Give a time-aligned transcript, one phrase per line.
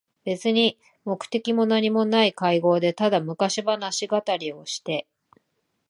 [0.25, 5.05] べつに目的もなにもない会合で、ただ昔物語りをして、